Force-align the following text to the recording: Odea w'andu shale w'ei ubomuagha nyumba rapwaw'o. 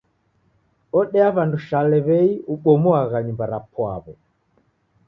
Odea 0.99 1.27
w'andu 1.35 1.57
shale 1.67 1.97
w'ei 2.05 2.31
ubomuagha 2.53 3.17
nyumba 3.25 3.45
rapwaw'o. 3.51 4.13